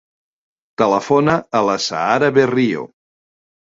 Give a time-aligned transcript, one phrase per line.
[0.83, 2.93] Telefona a l'Azahara Berrio.